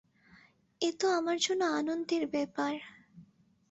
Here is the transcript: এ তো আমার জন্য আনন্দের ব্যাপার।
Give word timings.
এ 0.81 0.89
তো 0.99 1.07
আমার 1.09 1.37
জন্য 1.41 1.61
আনন্দের 1.79 2.23
ব্যাপার। 2.27 2.73